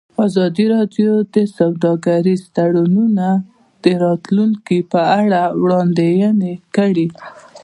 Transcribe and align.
ازادي 0.25 0.65
راډیو 0.75 1.11
د 1.33 1.35
سوداګریز 1.57 2.41
تړونونه 2.55 3.27
د 3.83 3.85
راتلونکې 4.03 4.77
په 4.91 5.01
اړه 5.19 5.41
وړاندوینې 5.63 6.53
کړې. 6.75 7.07